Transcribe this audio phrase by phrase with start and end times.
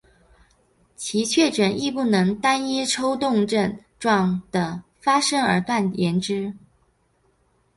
[0.95, 6.55] 其确诊亦不能以单一抽动症状的发生而断言之。